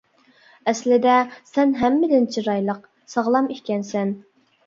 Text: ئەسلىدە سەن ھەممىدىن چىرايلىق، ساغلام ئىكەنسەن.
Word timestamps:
ئەسلىدە 0.69 1.17
سەن 1.49 1.75
ھەممىدىن 1.83 2.25
چىرايلىق، 2.37 2.81
ساغلام 3.17 3.53
ئىكەنسەن. 3.57 4.17